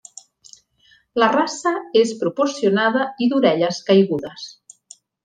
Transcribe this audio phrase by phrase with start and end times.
[1.23, 4.49] La raça és proporcionada i d'orelles caigudes.